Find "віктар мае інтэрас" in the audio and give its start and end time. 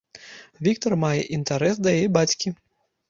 0.67-1.75